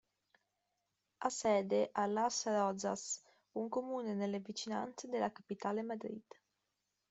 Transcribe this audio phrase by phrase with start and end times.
[1.19, 3.03] Ha sede a Las Rozas,
[3.59, 6.25] un comune nelle vicinanze della capitale Madrid.